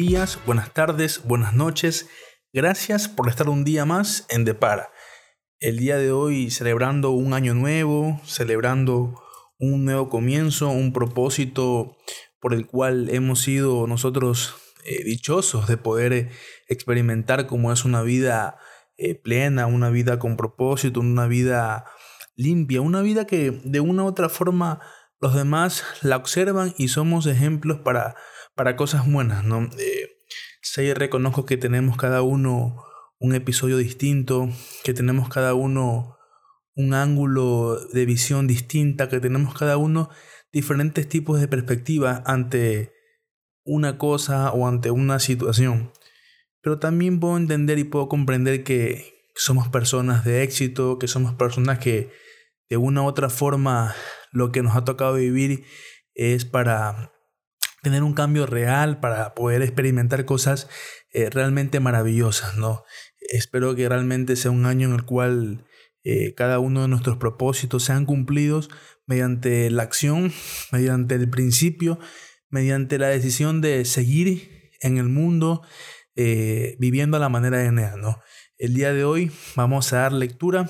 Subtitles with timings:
[0.00, 2.06] días, buenas tardes, buenas noches.
[2.52, 4.90] Gracias por estar un día más en Depara.
[5.58, 9.14] El día de hoy celebrando un año nuevo, celebrando
[9.58, 11.96] un nuevo comienzo, un propósito
[12.40, 16.30] por el cual hemos sido nosotros eh, dichosos de poder eh,
[16.68, 18.58] experimentar cómo es una vida
[18.98, 21.86] eh, plena, una vida con propósito, una vida
[22.34, 24.78] limpia, una vida que de una u otra forma
[25.20, 28.14] los demás la observan y somos ejemplos para,
[28.56, 29.68] para cosas buenas, ¿no?
[30.62, 32.84] sé y reconozco que tenemos cada uno
[33.18, 34.48] un episodio distinto,
[34.82, 36.16] que tenemos cada uno
[36.74, 40.10] un ángulo de visión distinta, que tenemos cada uno
[40.52, 42.92] diferentes tipos de perspectivas ante
[43.64, 45.92] una cosa o ante una situación.
[46.60, 51.78] Pero también puedo entender y puedo comprender que somos personas de éxito, que somos personas
[51.78, 52.10] que
[52.68, 53.94] de una u otra forma
[54.32, 55.64] lo que nos ha tocado vivir
[56.14, 57.12] es para
[57.86, 60.68] tener un cambio real, para poder experimentar cosas
[61.12, 62.82] eh, realmente maravillosas, ¿no?
[63.30, 65.64] Espero que realmente sea un año en el cual
[66.02, 68.70] eh, cada uno de nuestros propósitos sean cumplidos
[69.06, 70.32] mediante la acción,
[70.72, 72.00] mediante el principio,
[72.50, 75.62] mediante la decisión de seguir en el mundo
[76.16, 78.18] eh, viviendo a la manera de Enea, ¿no?
[78.58, 80.68] El día de hoy vamos a dar lectura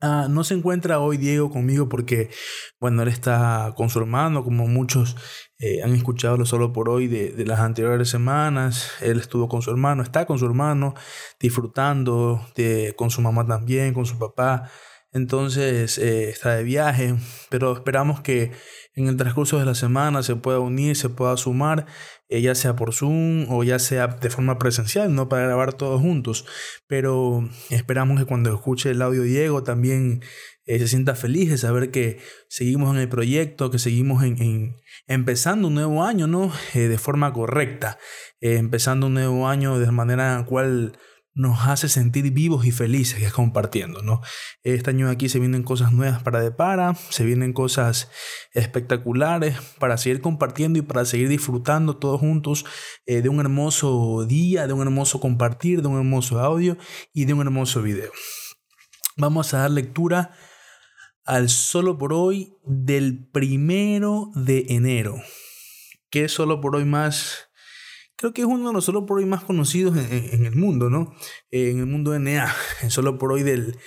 [0.00, 2.30] Ah, no se encuentra hoy Diego conmigo porque,
[2.78, 5.16] bueno, él está con su hermano, como muchos
[5.58, 8.92] eh, han escuchado lo solo por hoy de, las anteriores semanas.
[9.00, 10.94] Él estuvo con su hermano, está con su hermano,
[11.40, 14.70] disfrutando, de, con su mamá también, con su papá.
[15.12, 17.16] Entonces eh, está de viaje,
[17.50, 18.52] pero esperamos que
[18.94, 21.86] en el transcurso de la semana se pueda unir, se pueda sumar,
[22.28, 26.44] ya sea por Zoom o ya sea de forma presencial, no para grabar todos juntos.
[26.86, 30.22] Pero esperamos que cuando escuche el audio Diego también
[30.66, 35.68] eh, se sienta feliz de saber que seguimos en el proyecto, que seguimos en, empezando
[35.68, 36.52] un nuevo año, ¿no?
[36.74, 37.98] de forma correcta,
[38.40, 40.98] empezando un nuevo año de manera en la cual
[41.34, 44.20] nos hace sentir vivos y felices es compartiendo, ¿no?
[44.62, 48.10] Este año aquí se vienen cosas nuevas para Depara, se vienen cosas
[48.52, 52.64] espectaculares para seguir compartiendo y para seguir disfrutando todos juntos
[53.06, 56.76] eh, de un hermoso día, de un hermoso compartir, de un hermoso audio
[57.12, 58.10] y de un hermoso video.
[59.16, 60.32] Vamos a dar lectura
[61.24, 65.16] al solo por hoy del primero de enero.
[66.10, 67.47] ¿Qué solo por hoy más
[68.18, 71.14] creo que es uno de los solo por hoy más conocidos en, el mundo, ¿no?
[71.50, 72.18] En el mundo de
[72.82, 73.78] en solo por hoy del,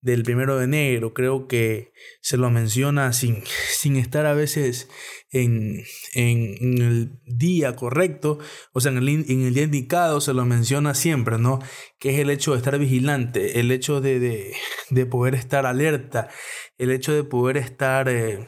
[0.00, 1.12] del primero de enero.
[1.12, 3.44] Creo que se lo menciona sin,
[3.76, 4.88] sin estar a veces
[5.30, 5.84] en,
[6.14, 8.38] en, el día correcto,
[8.72, 11.58] o sea, en el, en el, día indicado se lo menciona siempre, ¿no?
[11.98, 14.54] Que es el hecho de estar vigilante, el hecho de, de,
[14.88, 16.30] de poder estar alerta,
[16.78, 18.46] el hecho de poder estar eh,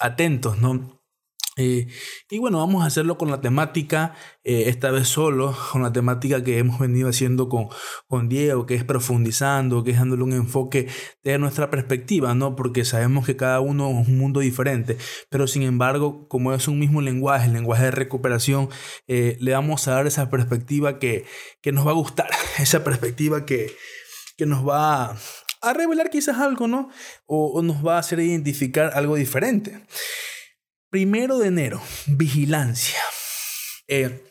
[0.00, 0.97] atentos, ¿no?
[1.58, 1.88] Eh,
[2.30, 4.14] y bueno, vamos a hacerlo con la temática,
[4.44, 7.66] eh, esta vez solo, con la temática que hemos venido haciendo con,
[8.06, 10.86] con Diego, que es profundizando, que es dándole un enfoque
[11.24, 12.54] de nuestra perspectiva, ¿no?
[12.54, 14.98] Porque sabemos que cada uno es un mundo diferente,
[15.30, 18.68] pero sin embargo, como es un mismo lenguaje, el lenguaje de recuperación,
[19.08, 21.24] eh, le vamos a dar esa perspectiva que,
[21.60, 22.28] que nos va a gustar,
[22.60, 23.74] esa perspectiva que,
[24.36, 25.16] que nos va
[25.60, 26.88] a, revelar quizás algo, ¿no?
[27.26, 29.82] O, o nos va a hacer identificar algo diferente.
[30.90, 32.98] Primero de enero, vigilancia.
[33.88, 34.24] Eh,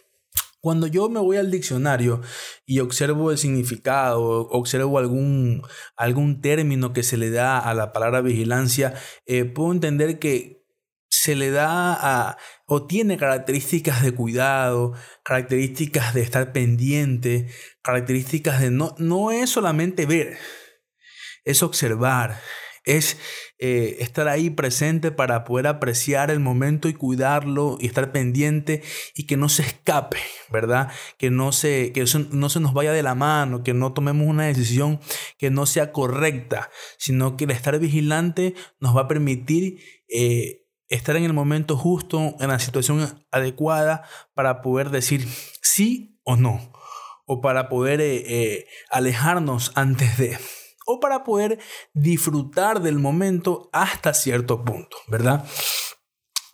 [0.60, 2.22] cuando yo me voy al diccionario
[2.66, 5.62] y observo el significado, observo algún,
[5.96, 8.96] algún término que se le da a la palabra vigilancia,
[9.28, 10.66] eh, puedo entender que
[11.10, 14.94] se le da a, o tiene características de cuidado,
[15.24, 17.50] características de estar pendiente,
[17.84, 20.38] características de no, no es solamente ver,
[21.46, 22.42] es observar,
[22.88, 23.18] es
[23.60, 28.82] eh, estar ahí presente para poder apreciar el momento y cuidarlo y estar pendiente
[29.14, 30.18] y que no se escape,
[30.50, 30.90] ¿verdad?
[31.18, 34.46] Que no se, que no se nos vaya de la mano, que no tomemos una
[34.46, 35.00] decisión
[35.38, 39.80] que no sea correcta, sino que el estar vigilante nos va a permitir...
[40.10, 44.04] Eh, estar en el momento justo, en la situación adecuada
[44.34, 45.28] para poder decir
[45.62, 46.72] sí o no,
[47.26, 50.38] o para poder eh, alejarnos antes de
[50.88, 51.60] o para poder
[51.94, 55.46] disfrutar del momento hasta cierto punto, ¿verdad?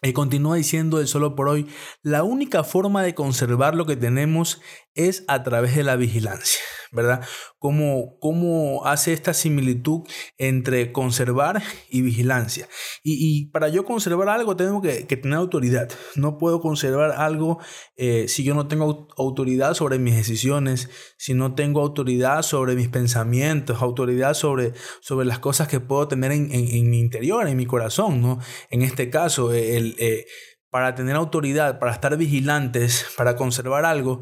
[0.01, 1.65] Y continúa diciendo el solo por hoy,
[2.01, 4.61] la única forma de conservar lo que tenemos
[4.95, 6.59] es a través de la vigilancia,
[6.93, 7.25] ¿verdad?
[7.57, 10.01] Cómo, cómo hace esta similitud
[10.37, 12.67] entre conservar y vigilancia.
[13.03, 15.89] Y, para yo conservar algo tengo que, tener autoridad.
[16.15, 17.59] No puedo conservar algo
[17.95, 22.89] eh, si yo no tengo autoridad sobre mis decisiones, si no tengo autoridad sobre mis
[22.89, 28.21] pensamientos, autoridad sobre, sobre las cosas que puedo tener en, mi interior, en mi corazón,
[28.21, 28.39] ¿no?
[28.69, 29.95] En este caso, el...
[29.99, 30.25] Eh,
[30.73, 34.21] para tener autoridad, para estar vigilantes, para conservar algo,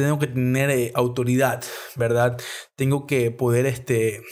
[0.00, 1.62] tengo que tener eh, autoridad,
[1.96, 2.40] ¿verdad?
[2.76, 4.22] Tengo que poder este,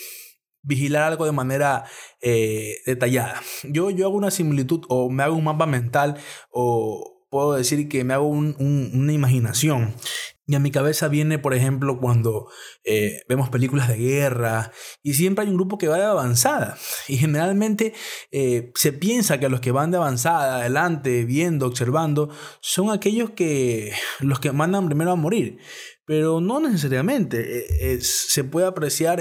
[0.62, 1.85] vigilar algo de manera
[2.20, 3.41] eh, detallada.
[3.65, 6.17] Yo, yo hago una similitud o me hago un mapa mental
[6.50, 9.95] o puedo decir que me hago una imaginación.
[10.49, 12.49] Y a mi cabeza viene, por ejemplo, cuando
[12.83, 14.73] eh, vemos películas de guerra
[15.03, 16.79] y siempre hay un grupo que va de avanzada.
[17.07, 17.93] Y generalmente
[18.33, 22.31] eh, se piensa que los que van de avanzada, adelante, viendo, observando,
[22.63, 25.59] son aquellos que los que mandan primero a morir.
[26.07, 27.93] Pero no necesariamente.
[27.93, 29.21] Eh, se puede apreciar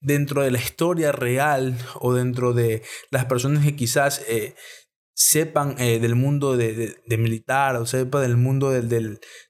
[0.00, 4.22] dentro de la historia real o dentro de las personas que quizás
[5.14, 8.82] sepan eh, del mundo de, militar o sepan del mundo de,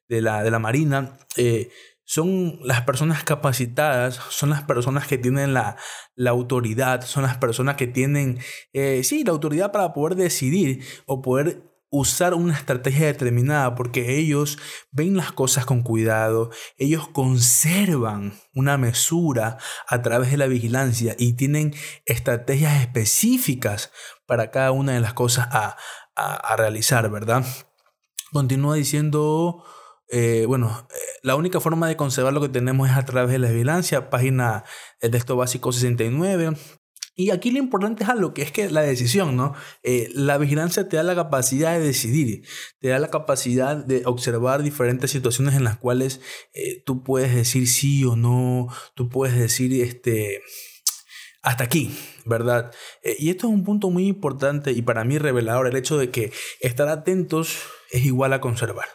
[0.09, 1.71] la, de, la, marina, eh,
[2.05, 5.77] son las personas capacitadas, son las personas que tienen la,
[6.15, 8.39] la autoridad, son las personas que tienen,
[8.75, 14.59] eh, sí, la autoridad para poder decidir o poder usar una estrategia determinada porque ellos
[14.91, 21.35] ven las cosas con cuidado, ellos conservan una mesura a través de la vigilancia y
[21.35, 21.73] tienen
[22.05, 23.93] estrategias específicas
[24.27, 25.77] para cada una de las cosas a,
[26.57, 27.45] realizar, ¿verdad?
[28.33, 29.65] Continúa diciendo,
[30.09, 33.39] eh, bueno, eh, la única forma de conservar lo que tenemos es a través de
[33.39, 34.65] la vigilancia, página,
[35.01, 36.57] el texto básico 69.
[37.15, 39.55] Y aquí lo importante es algo que es que la decisión, ¿no?
[39.83, 42.47] Eh, la vigilancia te da la capacidad de decidir,
[42.81, 46.21] te da la capacidad de observar diferentes situaciones en las cuales
[46.85, 50.43] tú puedes decir sí o no, tú puedes decir, este,
[51.45, 51.95] hasta aquí,
[52.25, 52.73] ¿verdad?
[53.03, 56.11] Eh, y esto es un punto muy importante y para mí revelador, el hecho de
[56.11, 57.59] que estar atentos
[57.93, 58.87] es igual a conservar.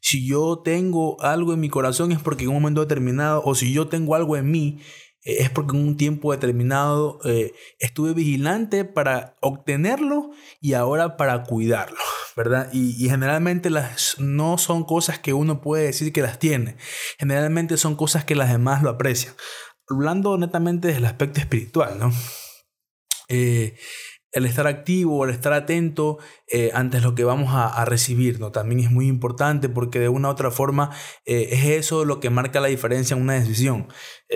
[0.00, 3.72] Si yo tengo algo en mi corazón es porque en un momento determinado, o si
[3.72, 8.84] yo tengo algo en mí, eh, es porque en un tiempo determinado eh, estuve vigilante
[8.84, 10.30] para obtenerlo
[10.60, 11.98] y ahora para cuidarlo,
[12.36, 12.68] ¿verdad?
[12.72, 16.76] Y, generalmente las, no son cosas que uno puede decir que las tiene,
[17.18, 19.34] generalmente son cosas que las demás lo aprecian
[19.88, 22.12] hablando netamente desde el aspecto espiritual, ¿no?
[23.28, 23.76] Eh,
[24.34, 28.52] el estar activo, el estar atento eh, ante lo que vamos a, recibir, ¿no?
[28.52, 30.90] También es muy importante porque de una u otra forma
[31.24, 33.88] eh, es eso lo que marca la diferencia en una decisión.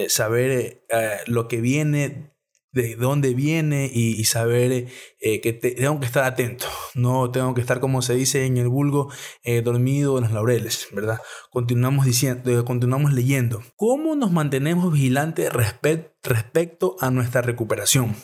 [0.08, 0.84] saber
[1.26, 2.32] lo que viene
[2.72, 4.88] de dónde viene y, saber
[5.20, 8.68] eh, que tengo que estar atento, no tengo que estar como se dice en el
[8.68, 9.10] vulgo
[9.42, 11.20] eh, dormido en los laureles, ¿verdad?
[11.50, 13.62] Continuamos diciendo, eh, continuamos leyendo.
[13.76, 18.14] ¿Cómo nos mantenemos vigilantes respecto a nuestra recuperación?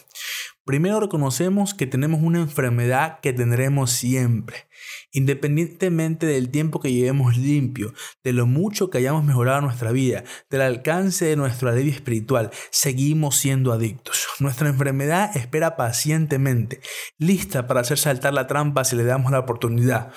[0.64, 4.66] Primero reconocemos que tenemos una enfermedad que tendremos siempre,
[5.12, 10.62] independientemente del tiempo que llevemos limpio, de lo mucho que hayamos mejorado nuestra vida, del
[10.62, 14.26] alcance de nuestro alivio espiritual, seguimos siendo adictos.
[14.40, 16.80] Nuestra enfermedad espera pacientemente,
[17.18, 20.12] lista para hacer saltar la trampa si le damos la oportunidad.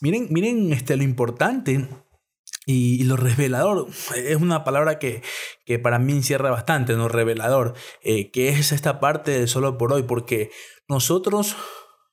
[0.00, 1.88] Miren, miren este, lo importante
[2.70, 5.22] y, lo revelador es una palabra que,
[5.82, 7.08] para mí encierra bastante, ¿no?
[7.08, 7.72] Revelador,
[8.02, 10.50] eh, que es esta parte de solo por hoy, porque
[10.86, 11.56] nosotros,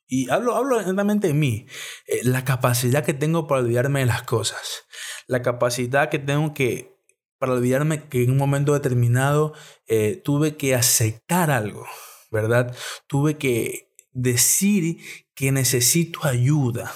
[0.08, 1.68] y hablo, hablo netamente de mí,
[2.08, 4.86] eh, la capacidad que tengo para olvidarme de las cosas,
[5.28, 6.96] la capacidad que tengo que,
[7.38, 9.52] para olvidarme que en un momento determinado
[9.88, 11.86] eh, tuve que aceptar algo,
[12.32, 12.74] ¿verdad?
[13.08, 15.00] Tuve que decir
[15.36, 16.94] que necesito ayuda.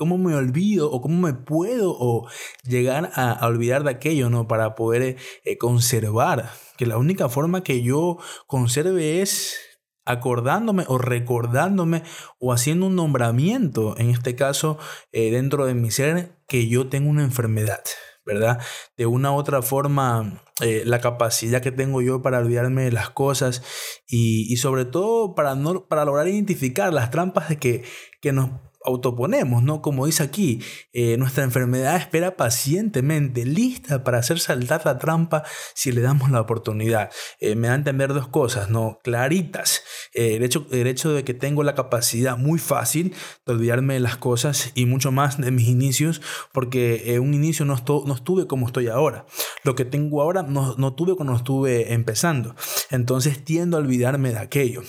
[0.00, 2.26] ¿Cómo me olvido o cómo me puedo o
[2.66, 4.48] llegar a, olvidar de aquello, ¿no?
[4.48, 6.50] Para poder eh, conservar.
[6.78, 8.16] Que la única forma que yo
[8.46, 9.58] conserve es
[10.06, 12.02] acordándome o recordándome
[12.38, 14.78] o haciendo un nombramiento, en este caso,
[15.12, 17.82] eh, dentro de mi ser, que yo tengo una enfermedad.
[18.24, 18.58] ¿verdad?
[18.96, 23.10] De una u otra forma, eh, la capacidad que tengo yo para olvidarme de las
[23.10, 23.62] cosas
[24.08, 27.82] y, y, sobre todo para, no, para lograr identificar las trampas de que,
[28.22, 28.50] que nos
[28.84, 29.82] autoponemos, ¿no?
[29.82, 35.44] Como dice aquí, eh, nuestra enfermedad espera pacientemente, lista para hacer saltar la trampa
[35.74, 37.10] si le damos la oportunidad.
[37.40, 38.98] Eh, me da a entender dos cosas, ¿no?
[39.04, 39.82] Claritas.
[40.14, 43.14] Eh, el, hecho, el hecho de que tengo la capacidad muy fácil
[43.46, 46.22] de olvidarme de las cosas y mucho más de mis inicios,
[46.52, 49.26] porque en un inicio no, estuve como estoy ahora.
[49.62, 52.54] Lo que tengo ahora no, no tuve cuando estuve empezando.
[52.90, 54.82] Entonces tiendo a olvidarme de aquello.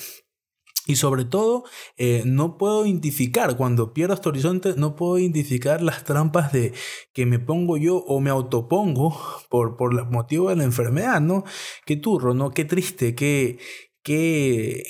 [0.87, 1.63] Y sobre todo,
[1.97, 6.73] eh, no puedo identificar, cuando pierdo este horizonte, no puedo identificar las trampas de
[7.13, 9.15] que me pongo yo o me autopongo
[9.49, 11.43] por, por el motivo de la enfermedad, ¿no?
[11.85, 12.51] Qué turro, ¿no?
[12.51, 13.59] Qué triste, qué,
[14.03, 14.83] qué,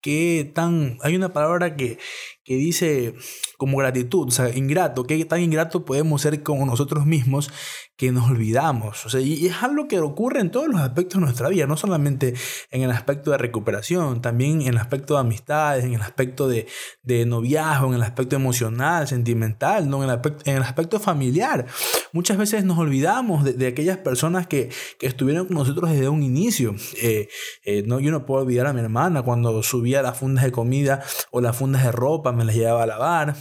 [0.00, 0.98] qué tan...
[1.02, 1.98] Hay una palabra que,
[2.44, 3.14] que dice
[3.56, 7.50] como gratitud, o sea, ingrato, qué tan ingrato podemos ser con nosotros mismos
[7.96, 9.06] que nos olvidamos.
[9.06, 11.76] O sea, y es algo que ocurre en todos los aspectos de nuestra vida, no
[11.76, 12.34] solamente
[12.70, 16.66] en el aspecto de recuperación, también en el aspecto de amistades, en el aspecto de,
[17.02, 19.98] de noviazgo, en el aspecto emocional, sentimental, ¿no?
[19.98, 21.66] en, el aspecto, en el aspecto familiar.
[22.12, 26.74] Muchas veces nos olvidamos de, aquellas personas que, que, estuvieron con nosotros desde un inicio.
[27.00, 27.28] Eh,
[27.64, 31.02] eh, no, yo no puedo olvidar a mi hermana cuando subía las fundas de comida
[31.30, 33.34] o las fundas de ropa, me las llevaba a lavar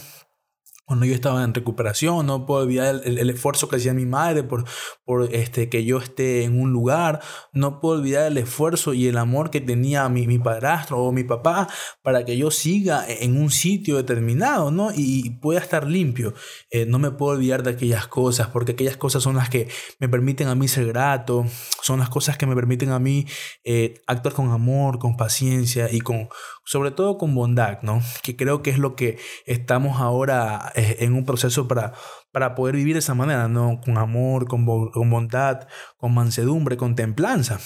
[0.86, 4.66] cuando yo estaba en recuperación, no puedo olvidar el, esfuerzo que hacía mi madre por,
[5.06, 7.22] por este, que yo esté en un lugar,
[7.54, 11.24] no puedo olvidar el esfuerzo y el amor que tenía mi, mi padrastro o mi
[11.24, 11.70] papá
[12.02, 14.92] para que yo siga en un sitio determinado, ¿no?
[14.94, 16.34] Y, pueda estar limpio.
[16.70, 19.68] Eh, no me puedo olvidar de aquellas cosas, porque aquellas cosas son las que
[20.00, 21.46] me permiten a mí ser grato,
[21.82, 23.26] son las cosas que me permiten a mí
[23.64, 26.30] eh, actuar con amor, con paciencia y con,
[26.66, 28.02] sobre todo con bondad, ¿no?
[28.22, 31.94] Que creo que es lo que estamos ahora eh, en un proceso para,
[32.32, 33.82] para poder vivir de esa manera, ¿no?
[33.84, 35.68] Con amor, con, con bondad,
[35.98, 37.60] con mansedumbre, con templanza.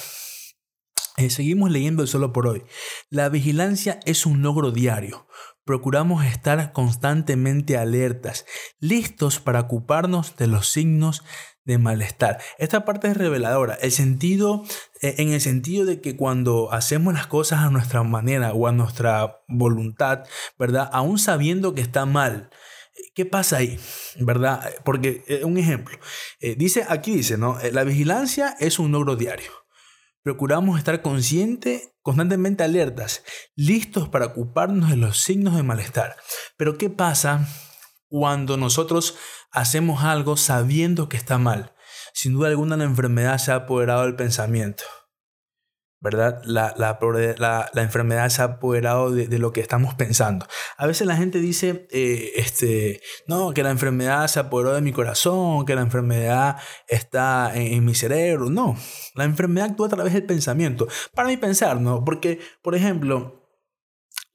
[1.18, 2.64] Eh, seguimos leyendo el solo por hoy.
[3.10, 5.28] La vigilancia es un logro diario.
[5.66, 8.46] Procuramos estar constantemente alertas,
[8.80, 11.24] listos para ocuparnos de los signos
[11.68, 12.40] de malestar.
[12.58, 13.76] Esta parte es reveladora.
[13.76, 14.64] El sentido,
[15.02, 18.72] eh, en el sentido de que cuando hacemos las cosas a nuestra manera o a
[18.72, 20.24] nuestra voluntad,
[20.58, 20.90] ¿verdad?
[20.94, 22.50] Aún sabiendo que está mal,
[23.14, 23.80] ¿Qué pasa ahí?
[24.20, 24.74] ¿Verdad?
[24.84, 26.00] Porque, eh, un ejemplo,
[26.40, 27.60] eh, dice, aquí dice, ¿no?
[27.72, 29.52] La vigilancia es un logro diario.
[30.24, 33.24] Procuramos estar conscientes, constantemente alertas,
[33.56, 36.16] listos para ocuparnos de los signos de malestar.
[36.58, 37.48] Pero ¿qué pasa
[38.10, 39.18] cuando nosotros
[39.52, 41.74] hacemos algo sabiendo que está mal.
[42.14, 44.84] Sin duda alguna la enfermedad se ha apoderado del pensamiento.
[46.00, 46.42] ¿Verdad?
[46.46, 50.46] La, la, enfermedad se ha apoderado de, lo que estamos pensando.
[50.78, 54.92] A veces la gente dice, eh, este, no, que la enfermedad se apoderó de mi
[54.92, 58.52] corazón, que la enfermedad está en, en, mi cerebro.
[58.52, 58.78] No,
[59.16, 60.88] la enfermedad actúa a través del pensamiento.
[61.16, 62.06] Para mí pensar, ¿no?
[62.06, 63.37] Porque, por ejemplo,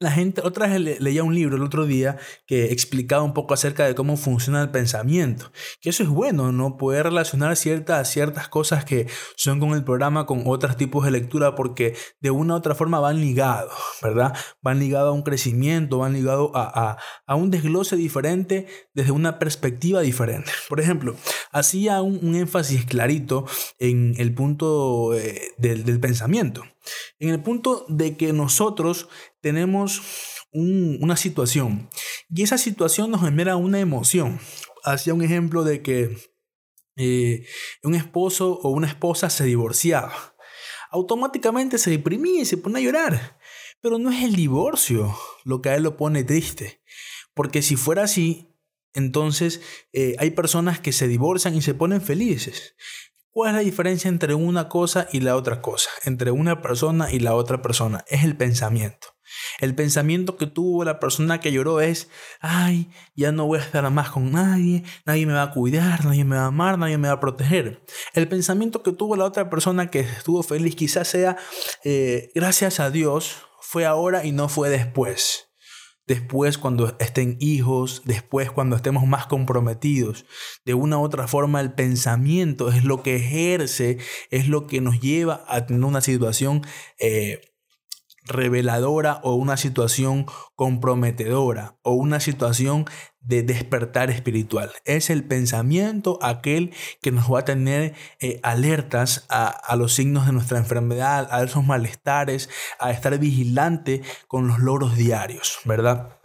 [0.03, 3.85] la gente, otra vez leía un libro el otro día que explicaba un poco acerca
[3.85, 5.51] de cómo funciona el pensamiento.
[5.81, 6.77] Que eso es bueno, ¿no?
[6.77, 11.55] Poder relacionar ciertas, ciertas cosas que son con el programa con otros tipos de lectura
[11.55, 14.35] porque de una u otra forma van ligados, ¿verdad?
[14.61, 16.97] Van ligados a un crecimiento, van ligados a,
[17.35, 20.51] un desglose diferente desde una perspectiva diferente.
[20.69, 21.15] Por ejemplo,
[21.51, 23.45] hacía un, énfasis clarito
[23.79, 26.63] en el punto eh, del, del pensamiento.
[27.19, 29.07] En el punto de que nosotros
[29.41, 30.01] tenemos
[30.51, 31.89] una situación
[32.29, 34.39] y esa situación nos genera una emoción.
[34.83, 36.15] Hacía un ejemplo de que
[36.95, 37.45] eh,
[37.81, 40.35] un esposo o una esposa se divorciaba.
[40.91, 43.39] Automáticamente se deprimía y se pone a llorar.
[43.81, 46.81] Pero no es el divorcio lo que a él lo pone triste.
[47.33, 48.53] Porque si fuera así,
[48.93, 49.61] entonces
[49.91, 52.75] eh, hay personas que se divorcian y se ponen felices.
[53.33, 55.89] ¿Cuál es la diferencia entre una cosa y la otra cosa?
[56.05, 58.05] Entre una persona y la otra persona.
[58.07, 59.07] Es el pensamiento.
[59.59, 62.09] El pensamiento que tuvo la persona que lloró es,
[62.41, 66.23] ay, ya no voy a estar más con nadie, nadie me va a cuidar, nadie
[66.25, 67.83] me va a amar, nadie me va a proteger.
[68.13, 71.35] El pensamiento que tuvo la otra persona que estuvo feliz quizás sea,
[71.83, 75.52] eh, gracias a Dios, fue ahora y no fue después
[76.07, 80.25] después cuando estén hijos, después cuando estemos más comprometidos.
[80.65, 83.97] De una u otra forma el pensamiento es lo que ejerce,
[84.29, 86.61] es lo que nos lleva a tener una situación
[86.99, 87.52] eh,
[88.25, 90.25] reveladora o una situación
[90.55, 92.85] comprometedora o una situación
[93.19, 94.71] de despertar espiritual.
[94.85, 100.33] Es el pensamiento aquel que nos va a tener eh, alertas a, los signos de
[100.33, 102.49] nuestra enfermedad, a esos malestares,
[102.79, 106.19] a estar vigilante con los logros diarios, ¿verdad?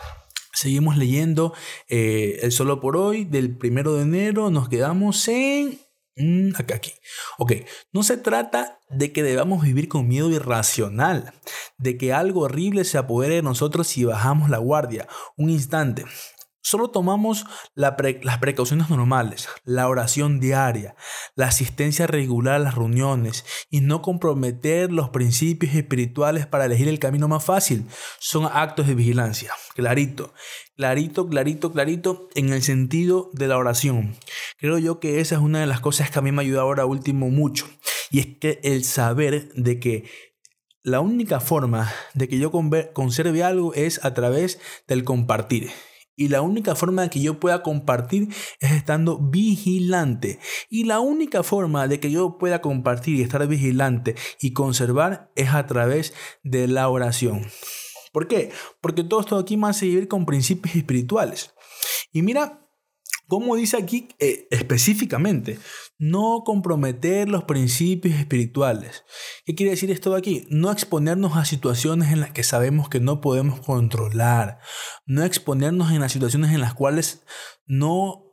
[0.52, 1.54] Seguimos leyendo
[1.88, 4.50] eh, el solo por hoy del primero de enero.
[4.50, 5.78] Nos quedamos en
[6.18, 6.92] Mm, acá, aquí.
[7.38, 7.52] Ok,
[7.92, 11.32] no se trata de que debamos vivir con miedo irracional,
[11.78, 15.06] de que algo horrible se apodere de nosotros si bajamos la guardia
[15.36, 16.04] un instante.
[16.60, 17.94] Solo tomamos las
[18.40, 20.96] precauciones normales, la oración diaria,
[21.34, 26.98] la asistencia regular a las reuniones y no comprometer los principios espirituales para elegir el
[26.98, 27.86] camino más fácil.
[28.18, 29.52] Son actos de vigilancia.
[29.74, 30.34] Clarito,
[30.76, 34.16] clarito, clarito, clarito en el sentido de la oración.
[34.58, 36.86] Creo yo que esa es una de las cosas que a mí me ayuda ahora
[36.86, 37.66] último mucho.
[38.10, 40.10] Y es que el saber de que
[40.82, 42.50] la única forma de que yo
[42.92, 45.70] conserve algo es a través del compartir.
[46.18, 50.40] Y la única forma de que yo pueda compartir es estando vigilante.
[50.68, 55.54] Y la única forma de que yo pueda compartir y estar vigilante y conservar es
[55.54, 57.46] a través de la oración.
[58.12, 58.50] ¿Por qué?
[58.80, 61.54] Porque todo esto aquí más a vivir con principios espirituales.
[62.10, 62.67] Y mira
[63.28, 65.58] cómo dice aquí eh, específicamente,
[65.98, 69.04] no comprometer los principios espirituales.
[69.44, 70.46] ¿Qué quiere decir esto de aquí?
[70.50, 74.58] No exponernos a situaciones en las que sabemos que no podemos controlar.
[75.06, 77.22] No exponernos en las situaciones en las cuales
[77.66, 78.24] no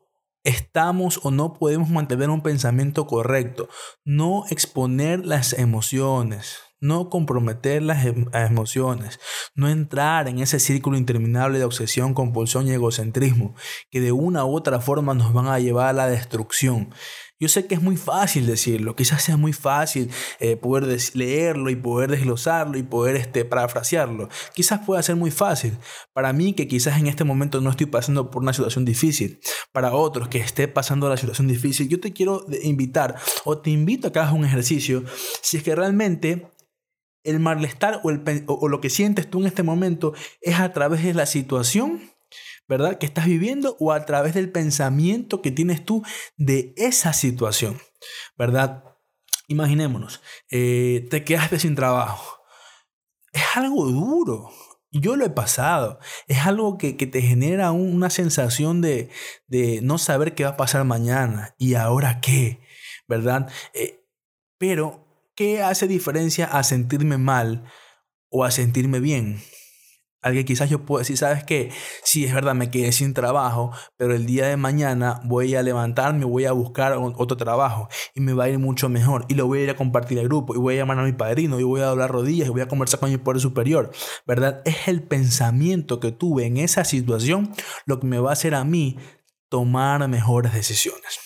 [0.44, 3.68] estamos o no podemos mantener un pensamiento correcto.
[4.06, 9.20] No exponer las emociones no comprometer las em, emociones,
[9.56, 13.56] no entrar en ese círculo interminable de obsesión, compulsión y egocentrismo
[13.90, 16.90] que de una u otra forma nos van a llevar a la destrucción.
[17.38, 21.76] Yo sé que es muy fácil decirlo, quizás sea muy fácil eh, poder leerlo y
[21.76, 24.30] poder desglosarlo y poder este, parafrasearlo.
[24.54, 25.78] Quizás pueda ser muy fácil.
[26.14, 29.42] Para mí que quizás en este momento no estoy pasando por una situación difícil,
[29.74, 34.08] para otros que esté pasando la situación difícil, yo te quiero invitar o te invito
[34.08, 35.04] a que hagas un ejercicio
[35.42, 36.55] si es que realmente
[37.26, 41.04] el malestar o, el, o lo que sientes tú en este momento es a través
[41.04, 42.02] de la situación,
[42.68, 42.98] ¿verdad?
[42.98, 46.04] Que estás viviendo o a través del pensamiento que tienes tú
[46.38, 47.80] de esa situación,
[48.38, 48.84] ¿verdad?
[49.48, 52.42] Imaginémonos, eh, te quedaste sin trabajo.
[53.32, 54.50] Es algo duro.
[54.92, 56.00] Yo lo he pasado.
[56.28, 59.10] Es algo que, te genera una sensación de,
[59.84, 62.62] no saber qué va a pasar mañana y ahora qué,
[63.08, 63.52] ¿verdad?
[63.74, 64.06] Eh,
[64.58, 65.05] pero
[65.36, 67.66] ¿Qué hace diferencia a sentirme mal
[68.30, 69.42] o a sentirme bien?
[70.22, 71.72] Alguien quizás yo puedo decir, ¿sabes qué?
[72.06, 76.24] Sí, es verdad, me quedé sin trabajo, pero el día de mañana voy a levantarme,
[76.24, 79.26] voy a buscar otro trabajo y me va a ir mucho mejor.
[79.28, 81.12] Y lo voy a ir a compartir al grupo y voy a llamar a mi
[81.12, 83.92] padrino y voy a doblar rodillas y voy a conversar con mi poder superior.
[84.26, 84.62] ¿Verdad?
[84.64, 87.54] Es el pensamiento que tuve en esa situación
[87.86, 88.98] lo que me va a hacer a mí
[89.50, 91.20] tomar mejores decisiones.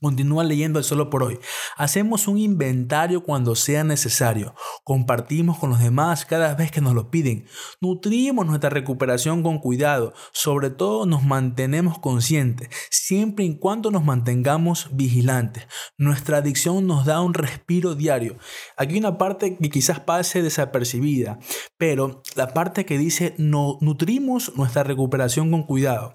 [0.00, 1.40] Continúa leyendo el solo por hoy.
[1.76, 4.54] Hacemos un inventario cuando sea necesario.
[4.84, 7.46] Compartimos con los demás cada vez que nos lo piden.
[7.80, 10.14] Nutrimos nuestra recuperación con cuidado.
[10.32, 15.66] Sobre todo nos mantenemos conscientes, siempre y cuando nos mantengamos vigilantes.
[15.96, 18.38] Nuestra adicción nos da un respiro diario.
[18.76, 21.40] Aquí hay una parte que quizás pase desapercibida,
[21.76, 26.14] pero la parte que dice no, nutrimos nuestra recuperación con cuidado.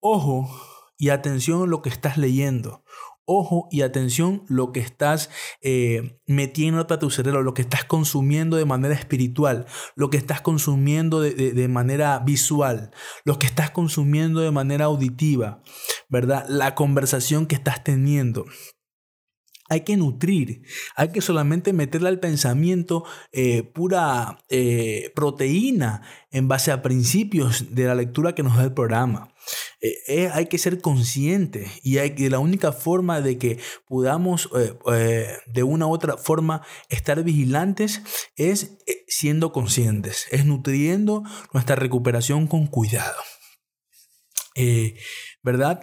[0.00, 0.48] Ojo
[0.98, 2.82] y atención lo que estás leyendo
[3.26, 5.30] ojo y atención lo que estás
[5.60, 10.40] eh, metiendo para tu cerebro, lo que estás consumiendo de manera espiritual, lo que estás
[10.40, 12.92] consumiendo de, de, manera visual,
[13.24, 15.62] lo que estás consumiendo de manera auditiva,
[16.08, 16.46] ¿verdad?
[16.48, 18.46] La conversación que estás teniendo.
[19.68, 20.62] Hay que nutrir,
[20.94, 27.86] hay que solamente meterle al pensamiento eh, pura eh, proteína en base a principios de
[27.86, 29.32] la lectura que nos da el programa.
[29.80, 34.50] Eh, hay que ser consciente y hay, la única forma de que podamos
[35.46, 38.02] de una u otra forma estar vigilantes
[38.36, 43.16] es siendo conscientes, es nutriendo nuestra recuperación con cuidado.
[45.42, 45.82] ¿Verdad?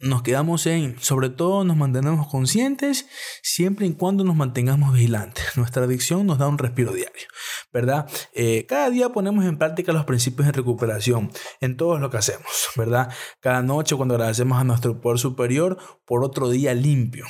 [0.00, 3.06] Nos quedamos en, sobre todo nos mantenemos conscientes
[3.42, 5.44] siempre y cuando nos mantengamos vigilantes.
[5.56, 7.28] Nuestra adicción nos da un respiro diario,
[7.72, 8.10] ¿verdad?
[8.32, 12.68] Eh, cada día ponemos en práctica los principios de recuperación en todo lo que hacemos,
[12.76, 13.12] ¿verdad?
[13.40, 17.26] Cada noche cuando agradecemos a nuestro poder superior por otro día limpio.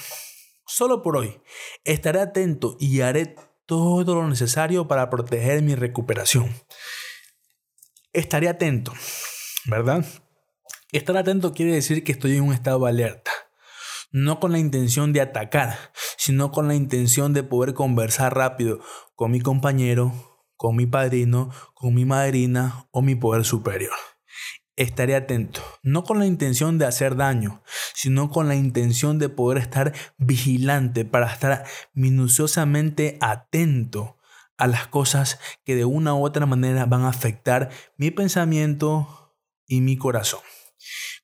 [0.66, 1.40] Solo por hoy,
[1.84, 3.34] estaré atento y haré
[3.66, 6.54] todo lo necesario para proteger mi recuperación.
[8.12, 8.92] Estaré atento,
[9.66, 10.04] ¿verdad?
[10.92, 13.30] Estar atento quiere decir que estoy en un estado de alerta.
[14.10, 18.80] No con la intención de atacar, sino con la intención de poder conversar rápido
[19.14, 23.94] con mi compañero, con mi padrino, con mi madrina o mi poder superior.
[24.74, 27.62] Estaré atento, no con la intención de hacer daño,
[27.94, 34.16] sino con la intención de poder estar vigilante para estar minuciosamente atento
[34.56, 39.36] a las cosas que de una u otra manera van a afectar mi pensamiento
[39.68, 40.40] y mi corazón.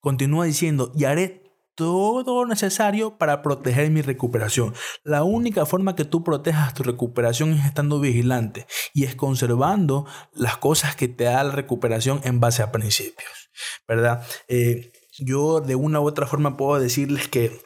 [0.01, 4.75] Continúa diciendo, y haré todo lo necesario para proteger mi recuperación.
[5.05, 10.57] La única forma que tú protejas tu recuperación es estando vigilante y es conservando las
[10.57, 13.51] cosas que te da la recuperación en base a principios,
[13.87, 14.27] ¿verdad?
[14.49, 17.61] Eh, yo de una u otra forma puedo decirles que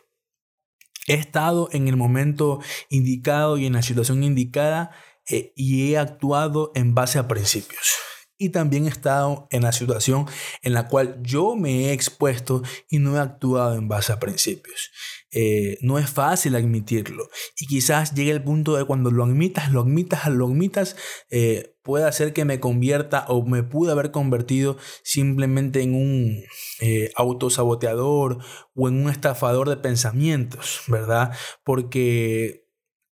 [1.06, 4.90] he estado en el momento indicado y en la situación indicada
[5.28, 8.09] eh, y he actuado en base a principios
[8.40, 10.26] y también he estado en la situación
[10.62, 14.90] en la cual yo me he expuesto y no he actuado en base a principios.
[15.30, 17.28] Eh, no es fácil admitirlo
[17.60, 20.96] y quizás llegue el punto de cuando lo admitas, lo admitas, lo admitas,
[21.30, 26.42] eh, puede hacer que me convierta o me pude haber convertido simplemente en un
[26.80, 28.38] eh, autosaboteador
[28.74, 31.32] o en un estafador de pensamientos, ¿verdad?
[31.62, 32.69] Porque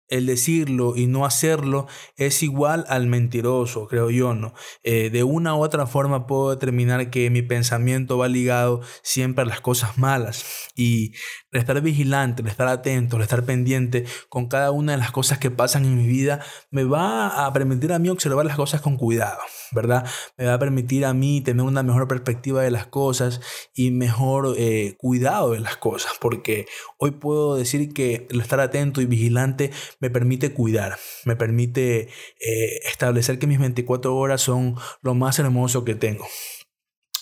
[0.07, 1.87] el decirlo y no hacerlo
[2.17, 4.53] es igual al mentiroso, creo yo, ¿no?
[4.83, 9.45] Eh, de una u otra forma puedo determinar que mi pensamiento va ligado siempre a
[9.45, 11.13] las cosas malas y
[11.51, 15.39] el estar vigilante, el estar atento, el estar pendiente con cada una de las cosas
[15.39, 18.97] que pasan en mi vida me va a permitir a mí observar las cosas con
[18.97, 19.39] cuidado,
[19.71, 20.05] ¿verdad?
[20.37, 23.41] Me va a permitir a mí tener una mejor perspectiva de las cosas
[23.73, 26.65] y mejor eh, cuidado de las cosas, porque
[26.97, 32.79] hoy puedo decir que el estar atento y vigilante me permite cuidar, me permite eh,
[32.85, 36.25] establecer que mis 24 horas son lo más hermoso que tengo.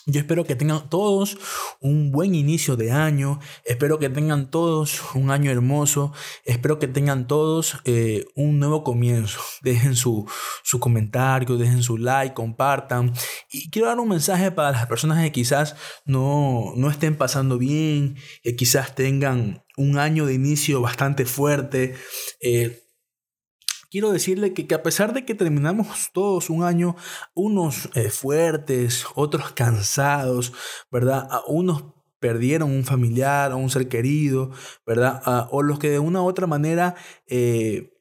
[0.05, 1.37] Yo espero que tengan todos
[1.79, 6.11] un buen inicio de año, espero que tengan todos un año hermoso,
[6.43, 9.39] espero que tengan todos eh, un nuevo comienzo.
[9.61, 10.29] Dejen su,
[10.63, 13.13] su comentario, dejen su like, compartan.
[13.49, 18.17] Y quiero dar un mensaje para las personas que quizás no, no estén pasando bien,
[18.43, 21.95] que quizás tengan un año de inicio bastante fuerte.
[22.41, 22.82] Eh,
[23.93, 26.95] quiero decirle que, a pesar de que terminamos todos un año,
[27.35, 30.51] unos eh, fuertes, otros cansados,
[30.91, 31.29] ¿verdad?
[31.47, 31.83] unos
[32.17, 34.49] perdieron un familiar o un ser querido,
[34.87, 35.21] ¿verdad?
[35.51, 36.95] o los que de una u otra manera
[37.27, 37.92] eh,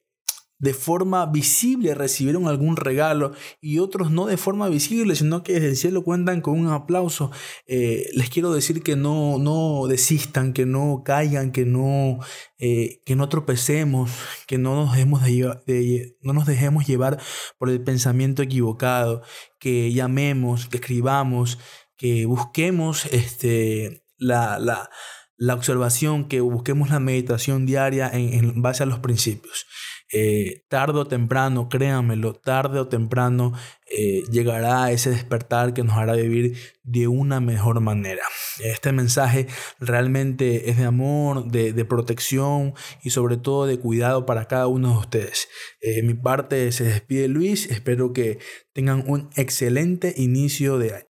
[0.63, 5.69] de forma visible recibieron algún regalo y otros no de forma visible, sino que desde
[5.71, 7.33] el cielo cuentan con un aplauso.
[7.67, 12.21] Eh, les quiero decir que no, no desistan, que no caigan, que no,
[12.59, 14.13] eh, que no tropecemos,
[14.47, 17.21] que no nos, dejemos de, no nos dejemos llevar
[17.59, 19.23] por el pensamiento equivocado,
[19.59, 21.59] que llamemos, que escribamos,
[21.97, 24.91] que busquemos este, la, la,
[25.37, 29.67] la observación, que busquemos la meditación diaria en, en base a los principios.
[30.13, 33.55] Eh, tarde o temprano, créanmelo, tarde o temprano
[33.91, 38.23] eh, llegará ese despertar que nos hará vivir de una mejor manera.
[38.63, 39.47] Este mensaje
[39.81, 44.99] realmente es de amor, de, protección y sobre todo de cuidado para cada uno de
[44.99, 45.49] ustedes.
[45.81, 48.39] Eh, mi parte se despide Luis, espero que
[48.73, 51.12] tengan un excelente inicio de año.